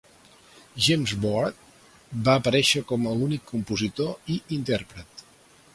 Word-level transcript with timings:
James 0.85 1.13
Broad 1.25 1.59
va 2.29 2.35
aparèixer 2.41 2.83
com 2.93 3.07
l'únic 3.11 3.45
compositor 3.53 4.37
i 4.37 4.41
intèrpret. 4.61 5.29